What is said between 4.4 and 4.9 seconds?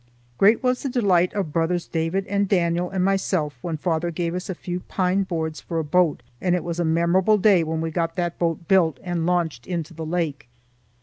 a few